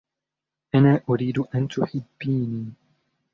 أنا 0.75 1.01
أريد 1.09 1.39
أن 1.55 1.67
تُحبيني. 1.67 2.73